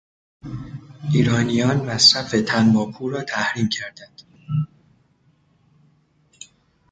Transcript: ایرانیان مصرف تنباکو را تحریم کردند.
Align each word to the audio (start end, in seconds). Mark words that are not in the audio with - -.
ایرانیان 1.13 1.77
مصرف 1.85 2.31
تنباکو 2.47 3.09
را 3.09 3.21
تحریم 3.23 3.69
کردند. 3.69 4.21